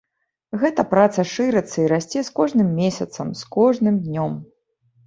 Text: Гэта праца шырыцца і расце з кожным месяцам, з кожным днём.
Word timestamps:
Гэта 0.63 0.85
праца 0.93 1.25
шырыцца 1.33 1.77
і 1.83 1.87
расце 1.93 2.25
з 2.31 2.35
кожным 2.41 2.75
месяцам, 2.81 3.27
з 3.45 3.51
кожным 3.59 3.95
днём. 4.09 4.33